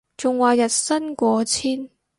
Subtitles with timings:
[0.17, 1.87] 仲話日薪過千